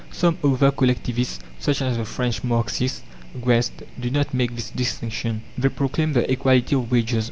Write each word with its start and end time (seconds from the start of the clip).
Some 0.11 0.39
other 0.43 0.71
collectivists, 0.71 1.43
such 1.59 1.79
as 1.83 1.95
the 1.95 2.05
French 2.05 2.43
Marxist, 2.43 3.03
Guesde, 3.39 3.83
do 3.99 4.09
not 4.09 4.33
make 4.33 4.55
this 4.55 4.71
distinction. 4.71 5.43
They 5.59 5.69
proclaim 5.69 6.13
the 6.13 6.25
"Equality 6.31 6.73
of 6.75 6.91
Wages." 6.91 7.19